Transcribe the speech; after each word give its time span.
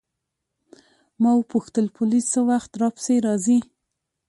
ما 1.21 1.31
وپوښتل 1.35 1.85
پولیس 1.97 2.25
څه 2.33 2.39
وخت 2.49 2.71
راپسې 2.81 3.15
راځي. 3.25 3.59